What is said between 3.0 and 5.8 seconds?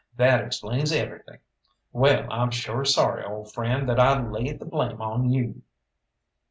old friend, that I laid the blame on you."